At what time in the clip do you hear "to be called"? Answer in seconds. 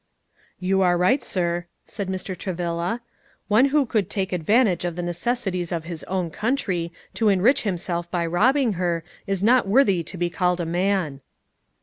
10.01-10.59